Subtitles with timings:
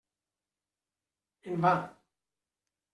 [1.53, 1.77] En va.